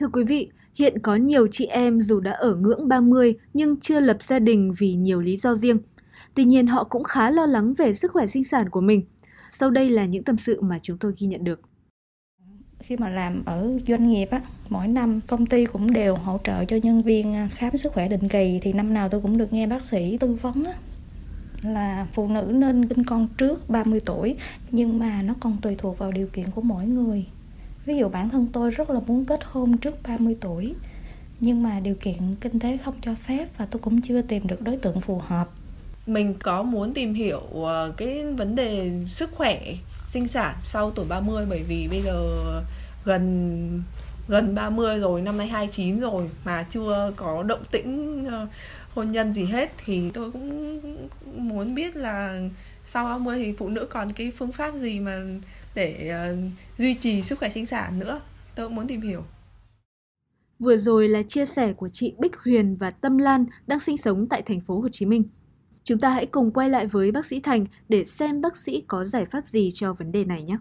Thưa 0.00 0.08
quý 0.12 0.24
vị, 0.24 0.50
hiện 0.74 0.98
có 1.02 1.16
nhiều 1.16 1.46
chị 1.52 1.66
em 1.66 2.00
dù 2.00 2.20
đã 2.20 2.32
ở 2.32 2.54
ngưỡng 2.54 2.88
30 2.88 3.34
nhưng 3.54 3.80
chưa 3.80 4.00
lập 4.00 4.22
gia 4.22 4.38
đình 4.38 4.74
vì 4.78 4.94
nhiều 4.94 5.20
lý 5.20 5.36
do 5.36 5.54
riêng. 5.54 5.78
Tuy 6.34 6.44
nhiên 6.44 6.66
họ 6.66 6.84
cũng 6.84 7.04
khá 7.04 7.30
lo 7.30 7.46
lắng 7.46 7.74
về 7.74 7.92
sức 7.92 8.12
khỏe 8.12 8.26
sinh 8.26 8.44
sản 8.44 8.68
của 8.68 8.80
mình. 8.80 9.04
Sau 9.50 9.70
đây 9.70 9.90
là 9.90 10.04
những 10.04 10.24
tâm 10.24 10.36
sự 10.36 10.60
mà 10.60 10.78
chúng 10.82 10.98
tôi 10.98 11.12
ghi 11.18 11.26
nhận 11.26 11.44
được. 11.44 11.60
Khi 12.78 12.96
mà 12.96 13.08
làm 13.08 13.44
ở 13.44 13.78
doanh 13.86 14.08
nghiệp 14.08 14.28
á, 14.30 14.40
mỗi 14.68 14.88
năm 14.88 15.20
công 15.26 15.46
ty 15.46 15.66
cũng 15.66 15.92
đều 15.92 16.16
hỗ 16.16 16.38
trợ 16.44 16.64
cho 16.64 16.76
nhân 16.82 17.02
viên 17.02 17.48
khám 17.54 17.76
sức 17.76 17.92
khỏe 17.92 18.08
định 18.08 18.28
kỳ 18.28 18.58
thì 18.62 18.72
năm 18.72 18.94
nào 18.94 19.08
tôi 19.08 19.20
cũng 19.20 19.38
được 19.38 19.52
nghe 19.52 19.66
bác 19.66 19.82
sĩ 19.82 20.18
tư 20.20 20.36
vấn 20.42 20.64
á, 20.64 20.72
là 21.62 22.06
phụ 22.12 22.28
nữ 22.28 22.50
nên 22.54 22.88
sinh 22.88 23.04
con 23.04 23.28
trước 23.38 23.70
30 23.70 24.00
tuổi 24.00 24.36
nhưng 24.70 24.98
mà 24.98 25.22
nó 25.22 25.34
còn 25.40 25.56
tùy 25.62 25.74
thuộc 25.78 25.98
vào 25.98 26.12
điều 26.12 26.26
kiện 26.26 26.46
của 26.54 26.62
mỗi 26.62 26.86
người 26.86 27.26
ví 27.88 27.96
dụ 27.96 28.08
bản 28.08 28.30
thân 28.30 28.46
tôi 28.52 28.70
rất 28.70 28.90
là 28.90 29.00
muốn 29.06 29.24
kết 29.24 29.40
hôn 29.44 29.78
trước 29.78 30.02
30 30.02 30.36
tuổi 30.40 30.74
nhưng 31.40 31.62
mà 31.62 31.80
điều 31.80 31.94
kiện 31.94 32.36
kinh 32.40 32.60
tế 32.60 32.78
không 32.84 32.94
cho 33.02 33.14
phép 33.26 33.46
và 33.58 33.66
tôi 33.70 33.80
cũng 33.82 34.00
chưa 34.00 34.22
tìm 34.22 34.46
được 34.46 34.62
đối 34.62 34.76
tượng 34.76 35.00
phù 35.00 35.18
hợp. 35.26 35.48
Mình 36.06 36.34
có 36.42 36.62
muốn 36.62 36.94
tìm 36.94 37.14
hiểu 37.14 37.40
ờ, 37.64 37.92
cái 37.96 38.24
vấn 38.24 38.54
đề 38.54 38.90
sức 39.06 39.30
khỏe 39.34 39.60
sinh 40.08 40.28
sản 40.28 40.56
sau 40.62 40.90
tuổi 40.90 41.06
30 41.08 41.46
bởi 41.50 41.62
vì 41.68 41.88
bây 41.88 42.02
giờ 42.02 42.44
gần 43.04 43.82
gần 44.28 44.54
30 44.54 44.98
rồi, 44.98 45.22
năm 45.22 45.36
nay 45.36 45.46
29 45.46 46.00
rồi 46.00 46.30
mà 46.44 46.66
chưa 46.70 47.12
có 47.16 47.42
động 47.42 47.64
tĩnh 47.70 48.24
ờ, 48.30 48.46
hôn 48.94 49.12
nhân 49.12 49.32
gì 49.32 49.44
hết 49.44 49.72
thì 49.84 50.10
tôi 50.10 50.32
cũng 50.32 50.80
muốn 51.36 51.74
biết 51.74 51.96
là 51.96 52.40
sau 52.84 53.04
30 53.04 53.38
thì 53.44 53.54
phụ 53.58 53.68
nữ 53.68 53.86
còn 53.90 54.12
cái 54.12 54.32
phương 54.38 54.52
pháp 54.52 54.74
gì 54.74 55.00
mà 55.00 55.20
để 55.78 56.14
uh, 56.32 56.38
duy 56.78 56.94
trì 56.94 57.22
sức 57.22 57.38
khỏe 57.38 57.48
sinh 57.48 57.66
sản 57.66 57.98
nữa 57.98 58.20
tôi 58.54 58.66
cũng 58.66 58.74
muốn 58.74 58.86
tìm 58.86 59.00
hiểu 59.00 59.24
Vừa 60.58 60.76
rồi 60.76 61.08
là 61.08 61.22
chia 61.22 61.46
sẻ 61.46 61.72
của 61.72 61.88
chị 61.88 62.14
Bích 62.18 62.36
Huyền 62.36 62.76
và 62.80 62.90
Tâm 62.90 63.18
Lan 63.18 63.46
đang 63.66 63.80
sinh 63.80 63.96
sống 63.96 64.26
tại 64.30 64.42
thành 64.42 64.60
phố 64.60 64.80
Hồ 64.80 64.88
Chí 64.92 65.06
Minh. 65.06 65.22
Chúng 65.84 66.00
ta 66.00 66.08
hãy 66.08 66.26
cùng 66.26 66.52
quay 66.52 66.68
lại 66.68 66.86
với 66.86 67.12
bác 67.12 67.26
sĩ 67.26 67.40
Thành 67.40 67.64
để 67.88 68.04
xem 68.04 68.40
bác 68.40 68.56
sĩ 68.56 68.84
có 68.88 69.04
giải 69.04 69.26
pháp 69.32 69.48
gì 69.48 69.68
cho 69.74 69.92
vấn 69.92 70.12
đề 70.12 70.24
này 70.24 70.42
nhé. 70.42 70.56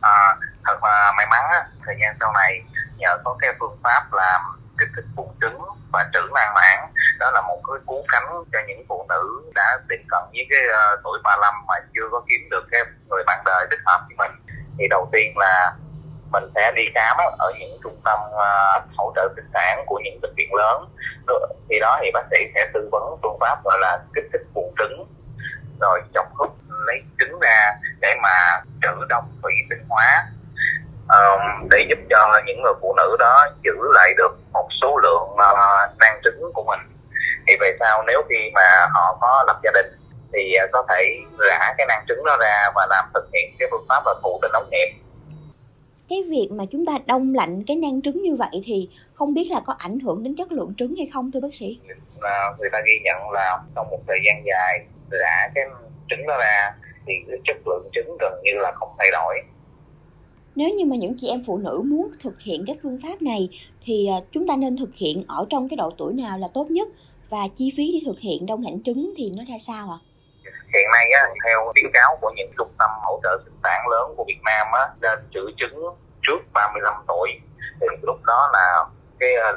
À, 0.00 0.36
thật 0.64 0.78
là 0.82 1.12
may 1.16 1.26
mắn, 1.30 1.70
thời 1.86 1.94
gian 2.02 2.16
sau 2.20 2.32
này 2.32 2.52
nhờ 2.98 3.16
có 3.24 3.36
cái 3.40 3.50
phương 3.60 3.78
pháp 3.82 4.08
làm 4.12 4.40
kích 4.78 4.88
thích 4.96 5.04
buồng 5.16 5.34
trứng 5.40 5.58
và 5.92 6.10
trữ 6.12 6.20
năng 6.34 6.54
mãn 6.54 6.78
đó 7.18 7.30
là 7.30 7.40
một 7.40 7.60
cái 7.66 7.80
cú 7.86 8.04
cánh 8.08 8.28
cho 8.52 8.58
những 8.68 8.84
phụ 8.88 9.06
nữ 9.08 9.50
đã 9.54 9.78
tiệm 9.88 9.98
cận 10.08 10.22
với 10.32 10.46
cái 10.50 10.60
uh, 10.66 11.00
tuổi 11.04 11.18
35 11.24 11.54
mà 11.68 11.74
chưa 11.94 12.08
có 12.10 12.22
kiếm 12.28 12.48
được 12.50 12.64
cái 12.70 12.80
người 13.08 13.22
bạn 13.26 13.42
đời 13.44 13.66
thích 13.70 13.80
hợp 13.86 14.00
với 14.08 14.16
mình. 14.18 14.40
Thì 14.78 14.88
đầu 14.90 15.08
tiên 15.12 15.32
là 15.36 15.72
mình 16.32 16.44
sẽ 16.54 16.72
đi 16.76 16.82
khám 16.94 17.16
ở 17.38 17.52
những 17.58 17.78
trung 17.82 18.00
tâm 18.04 18.18
uh, 18.26 18.84
hỗ 18.96 19.12
trợ 19.16 19.28
sinh 19.36 19.50
sản 19.54 19.84
của 19.86 20.00
những 20.04 20.20
bệnh 20.22 20.34
viện 20.36 20.54
lớn. 20.54 20.84
Ờ, 21.26 21.34
thì 21.70 21.78
đó 21.80 21.98
thì 22.02 22.10
bác 22.14 22.24
sĩ 22.30 22.36
sẽ 22.54 22.70
tư 22.74 22.88
vấn 22.92 23.16
phương 23.22 23.38
pháp 23.40 23.64
gọi 23.64 23.78
là 23.80 23.98
kích 24.14 24.24
thích 24.32 24.42
buồng 24.54 24.74
trứng 24.78 25.06
rồi 25.80 26.00
chọc 26.14 26.26
hút 26.34 26.56
lấy 26.68 27.02
trứng 27.18 27.38
ra 27.40 27.72
để 28.00 28.14
mà 28.22 28.60
trữ 28.82 29.04
đông 29.08 29.32
thủy 29.42 29.52
tinh 29.70 29.84
hóa 29.88 30.26
um, 31.08 31.68
để 31.70 31.86
giúp 31.88 31.98
cho 32.10 32.42
những 32.46 32.62
người 32.62 32.72
phụ 32.80 32.94
nữ 32.96 33.16
đó 33.18 33.46
giữ 33.64 33.72
lại 33.94 34.14
được 34.16 34.36
một 34.52 34.68
số 34.82 34.98
lượng 35.02 35.28
uh, 35.32 35.98
nang 36.00 36.20
trứng 36.24 36.52
của 36.54 36.64
mình 36.64 36.80
thì 37.46 37.56
về 37.60 37.76
sau 37.80 38.02
nếu 38.06 38.22
khi 38.28 38.50
mà 38.54 38.86
họ 38.94 39.18
có 39.20 39.44
lập 39.46 39.60
gia 39.64 39.70
đình 39.74 39.86
thì 40.32 40.54
uh, 40.64 40.70
có 40.72 40.84
thể 40.88 41.18
rã 41.38 41.74
cái 41.78 41.86
nang 41.86 42.04
trứng 42.08 42.24
đó 42.24 42.36
ra 42.40 42.70
và 42.74 42.86
làm 42.90 43.04
thực 43.14 43.28
hiện 43.32 43.54
cái 43.58 43.68
phương 43.70 43.86
pháp 43.88 44.02
là 44.06 44.14
thụ 44.22 44.38
tinh 44.42 44.52
ống 44.52 44.68
nghiệm 44.70 44.88
cái 46.08 46.22
việc 46.30 46.48
mà 46.50 46.64
chúng 46.72 46.86
ta 46.86 46.92
đông 47.06 47.34
lạnh 47.34 47.62
cái 47.66 47.76
nang 47.76 48.02
trứng 48.02 48.22
như 48.22 48.34
vậy 48.34 48.62
thì 48.64 48.90
không 49.14 49.34
biết 49.34 49.48
là 49.50 49.60
có 49.66 49.74
ảnh 49.78 50.00
hưởng 50.00 50.22
đến 50.22 50.34
chất 50.36 50.52
lượng 50.52 50.74
trứng 50.78 50.94
hay 50.96 51.10
không 51.12 51.30
thưa 51.32 51.40
bác 51.40 51.54
sĩ? 51.54 51.80
Là 52.20 52.54
người 52.58 52.68
ta 52.72 52.78
ghi 52.86 53.00
nhận 53.04 53.30
là 53.30 53.58
trong 53.74 53.90
một 53.90 53.98
thời 54.08 54.18
gian 54.26 54.42
dài 54.46 54.86
rã 55.10 55.48
cái 55.54 55.64
trứng 56.10 56.26
đó 56.26 56.36
ra 56.38 56.72
thì 57.06 57.14
cái 57.28 57.38
chất 57.44 57.56
lượng 57.66 57.88
trứng 57.92 58.16
gần 58.20 58.32
như 58.42 58.52
là 58.54 58.72
không 58.74 58.88
thay 58.98 59.10
đổi. 59.12 59.42
Nếu 60.58 60.70
như 60.70 60.84
mà 60.84 60.96
những 60.96 61.14
chị 61.16 61.28
em 61.28 61.40
phụ 61.46 61.58
nữ 61.58 61.82
muốn 61.84 62.10
thực 62.22 62.40
hiện 62.40 62.64
cái 62.66 62.76
phương 62.82 62.98
pháp 63.02 63.22
này 63.22 63.48
thì 63.84 64.08
à, 64.08 64.18
chúng 64.32 64.46
ta 64.48 64.54
nên 64.56 64.76
thực 64.76 64.94
hiện 64.94 65.24
ở 65.28 65.46
trong 65.50 65.68
cái 65.68 65.76
độ 65.76 65.90
tuổi 65.98 66.12
nào 66.14 66.38
là 66.38 66.48
tốt 66.54 66.66
nhất 66.70 66.88
và 67.30 67.38
chi 67.54 67.72
phí 67.76 67.84
để 67.92 68.00
thực 68.06 68.18
hiện 68.20 68.46
đông 68.46 68.62
lạnh 68.64 68.82
trứng 68.84 69.14
thì 69.16 69.32
nó 69.36 69.44
ra 69.48 69.58
sao 69.58 69.90
ạ? 69.90 69.98
À? 69.98 70.04
hiện 70.74 70.86
nay 70.92 71.06
á, 71.20 71.22
theo 71.44 71.72
khuyến 71.72 71.92
cáo 71.92 72.18
của 72.20 72.32
những 72.36 72.50
trung 72.58 72.72
tâm 72.78 72.90
hỗ 73.02 73.20
trợ 73.22 73.38
sinh 73.44 73.58
sản 73.62 73.88
lớn 73.90 74.14
của 74.16 74.24
Việt 74.28 74.40
Nam 74.44 74.66
á, 74.72 74.84
nên 75.02 75.18
trữ 75.34 75.40
trứng 75.58 75.84
trước 76.22 76.38
35 76.52 76.94
tuổi 77.08 77.28
thì 77.80 77.86
lúc 78.02 78.24
đó 78.26 78.50
là 78.52 78.84
cái 79.20 79.34
à, 79.34 79.52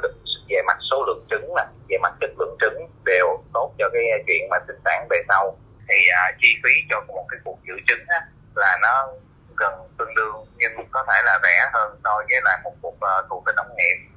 về 0.48 0.62
mặt 0.66 0.78
số 0.90 1.04
lượng 1.06 1.24
trứng 1.30 1.54
là 1.54 1.66
về 1.88 1.96
mặt 2.02 2.12
chất 2.20 2.30
lượng 2.38 2.56
trứng 2.60 2.88
đều 3.04 3.26
tốt 3.54 3.72
cho 3.78 3.88
cái 3.92 4.02
à, 4.10 4.18
chuyện 4.26 4.48
mà 4.50 4.56
sinh 4.66 4.80
sản 4.84 5.06
về 5.10 5.18
sau 5.28 5.56
thì 5.88 5.94
à, 6.12 6.22
chi 6.42 6.48
phí 6.64 6.70
cho 6.90 7.04
một 7.08 7.24
cái 7.28 7.40
cuộc 7.44 7.58
giữ 7.68 7.74
trứng 7.86 8.04
á, 8.08 8.20
là 8.54 8.78
nó 8.82 9.08
gần 9.56 9.72
tương 9.98 10.14
đương 10.14 10.36
nhưng 10.56 10.72
có 10.90 11.04
thể 11.08 11.22
là 11.24 11.38
rẻ 11.42 11.70
hơn 11.72 12.00
so 12.04 12.16
với 12.28 12.40
lại 12.44 12.58
một 12.64 12.74
cuộc 12.82 13.00
ờ, 13.00 13.18
uh, 13.18 13.30
thụ 13.30 13.42
tinh 13.46 13.56
ống 13.56 13.76
nghiệm 13.76 14.12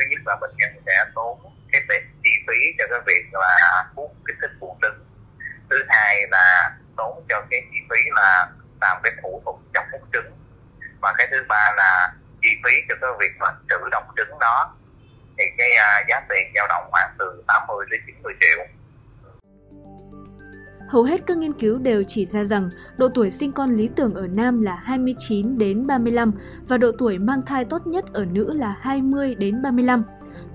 thứ 0.00 0.04
nhất 0.10 0.20
là 0.26 0.36
bệnh 0.40 0.56
nhân 0.56 0.70
sẽ 0.86 1.04
tốn 1.14 1.38
cái 1.72 1.82
chi 2.22 2.30
phí 2.46 2.58
cho 2.78 2.84
cái 2.90 3.00
việc 3.06 3.24
là 3.32 3.84
hút 3.96 4.10
kích 4.26 4.36
thích 4.40 4.50
buồng 4.60 4.78
trứng. 4.82 5.04
Thứ 5.70 5.76
hai 5.88 6.26
là 6.30 6.70
tốn 6.96 7.24
cho 7.28 7.42
cái 7.50 7.62
chi 7.70 7.78
phí 7.90 8.10
là 8.14 8.46
làm 8.80 8.96
cái 9.02 9.12
thủ 9.22 9.42
thuật 9.44 9.56
chọc 9.74 9.84
hút 9.92 10.08
trứng. 10.12 10.32
Và 11.02 11.14
cái 11.18 11.28
thứ 11.30 11.44
ba 11.48 11.72
là 11.76 12.12
chi 12.42 12.48
phí 12.64 12.72
cho 12.88 12.94
cái 13.00 13.10
việc 13.20 13.32
mà 13.38 13.46
trữ 13.70 13.88
động 13.90 14.08
trứng 14.16 14.38
đó. 14.40 14.76
Thì 15.38 15.44
cái 15.58 15.70
uh, 15.72 16.08
giá 16.08 16.20
tiền 16.28 16.52
dao 16.54 16.66
động 16.68 16.88
khoảng 16.90 17.10
từ 17.18 17.44
80 17.46 17.86
đến 17.90 18.00
90 18.06 18.34
triệu. 18.40 18.66
Hầu 20.90 21.02
hết 21.02 21.26
các 21.26 21.38
nghiên 21.38 21.52
cứu 21.52 21.78
đều 21.78 22.02
chỉ 22.02 22.26
ra 22.26 22.44
rằng 22.44 22.68
độ 22.98 23.08
tuổi 23.08 23.30
sinh 23.30 23.52
con 23.52 23.76
lý 23.76 23.88
tưởng 23.96 24.14
ở 24.14 24.26
nam 24.26 24.62
là 24.62 24.74
29 24.74 25.58
đến 25.58 25.86
35 25.86 26.32
và 26.68 26.78
độ 26.78 26.92
tuổi 26.98 27.18
mang 27.18 27.42
thai 27.46 27.64
tốt 27.64 27.86
nhất 27.86 28.04
ở 28.12 28.24
nữ 28.24 28.52
là 28.52 28.76
20 28.80 29.34
đến 29.34 29.62
35. 29.62 30.04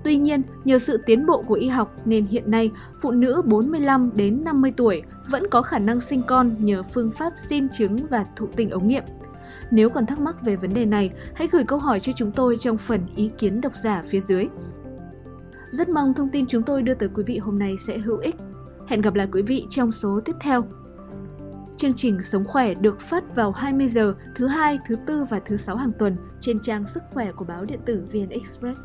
Tuy 0.03 0.17
nhiên, 0.17 0.41
nhờ 0.65 0.79
sự 0.79 0.97
tiến 1.05 1.25
bộ 1.25 1.41
của 1.41 1.53
y 1.53 1.67
học 1.67 1.95
nên 2.05 2.25
hiện 2.25 2.51
nay 2.51 2.71
phụ 3.01 3.11
nữ 3.11 3.41
45 3.45 4.11
đến 4.15 4.43
50 4.43 4.73
tuổi 4.77 5.01
vẫn 5.29 5.49
có 5.49 5.61
khả 5.61 5.79
năng 5.79 6.01
sinh 6.01 6.21
con 6.27 6.55
nhờ 6.59 6.83
phương 6.83 7.11
pháp 7.11 7.33
xin 7.49 7.69
trứng 7.69 7.97
và 8.09 8.25
thụ 8.35 8.47
tinh 8.55 8.69
ống 8.69 8.87
nghiệm. 8.87 9.03
Nếu 9.71 9.89
còn 9.89 10.05
thắc 10.05 10.19
mắc 10.19 10.35
về 10.41 10.55
vấn 10.55 10.73
đề 10.73 10.85
này, 10.85 11.11
hãy 11.33 11.47
gửi 11.51 11.63
câu 11.63 11.79
hỏi 11.79 11.99
cho 11.99 12.11
chúng 12.15 12.31
tôi 12.31 12.57
trong 12.57 12.77
phần 12.77 13.01
ý 13.15 13.31
kiến 13.37 13.61
độc 13.61 13.75
giả 13.75 14.01
phía 14.09 14.21
dưới. 14.21 14.47
Rất 15.71 15.89
mong 15.89 16.13
thông 16.13 16.29
tin 16.29 16.45
chúng 16.47 16.63
tôi 16.63 16.81
đưa 16.81 16.93
tới 16.93 17.09
quý 17.15 17.23
vị 17.27 17.37
hôm 17.37 17.59
nay 17.59 17.75
sẽ 17.87 17.97
hữu 17.97 18.17
ích. 18.17 18.35
Hẹn 18.87 19.01
gặp 19.01 19.15
lại 19.15 19.27
quý 19.31 19.41
vị 19.41 19.65
trong 19.69 19.91
số 19.91 20.19
tiếp 20.25 20.35
theo. 20.41 20.65
Chương 21.77 21.93
trình 21.93 22.19
Sống 22.23 22.45
khỏe 22.45 22.73
được 22.73 23.01
phát 23.01 23.35
vào 23.35 23.51
20 23.51 23.87
giờ 23.87 24.15
thứ 24.35 24.47
hai, 24.47 24.79
thứ 24.87 24.95
tư 25.07 25.25
và 25.29 25.39
thứ 25.45 25.57
sáu 25.57 25.75
hàng 25.75 25.91
tuần 25.99 26.17
trên 26.39 26.59
trang 26.59 26.85
sức 26.85 27.03
khỏe 27.13 27.31
của 27.31 27.45
báo 27.45 27.65
điện 27.65 27.79
tử 27.85 28.03
VN 28.11 28.29
Express. 28.29 28.79